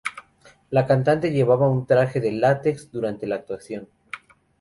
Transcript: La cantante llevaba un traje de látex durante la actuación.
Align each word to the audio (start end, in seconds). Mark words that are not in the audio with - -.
La 0.71 0.87
cantante 0.87 1.29
llevaba 1.31 1.69
un 1.69 1.85
traje 1.85 2.19
de 2.19 2.31
látex 2.31 2.91
durante 2.91 3.27
la 3.27 3.35
actuación. 3.35 3.87